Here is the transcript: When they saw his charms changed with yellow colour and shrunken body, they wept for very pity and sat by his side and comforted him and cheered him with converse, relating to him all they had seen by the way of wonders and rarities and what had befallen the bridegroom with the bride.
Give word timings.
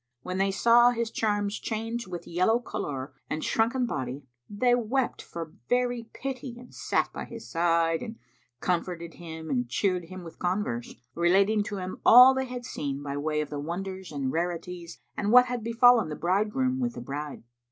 When 0.23 0.39
they 0.39 0.49
saw 0.49 0.89
his 0.89 1.11
charms 1.11 1.59
changed 1.59 2.07
with 2.07 2.25
yellow 2.25 2.57
colour 2.57 3.13
and 3.29 3.43
shrunken 3.43 3.85
body, 3.85 4.25
they 4.49 4.73
wept 4.73 5.21
for 5.21 5.53
very 5.69 6.09
pity 6.11 6.57
and 6.57 6.73
sat 6.73 7.13
by 7.13 7.25
his 7.25 7.47
side 7.47 8.01
and 8.01 8.17
comforted 8.61 9.13
him 9.13 9.51
and 9.51 9.69
cheered 9.69 10.05
him 10.05 10.23
with 10.23 10.39
converse, 10.39 10.95
relating 11.13 11.61
to 11.65 11.77
him 11.77 12.01
all 12.03 12.33
they 12.33 12.45
had 12.45 12.65
seen 12.65 13.03
by 13.03 13.13
the 13.13 13.19
way 13.19 13.41
of 13.41 13.51
wonders 13.51 14.11
and 14.11 14.31
rarities 14.31 14.97
and 15.15 15.31
what 15.31 15.45
had 15.45 15.63
befallen 15.63 16.09
the 16.09 16.15
bridegroom 16.15 16.79
with 16.79 16.95
the 16.95 17.01
bride. 17.01 17.43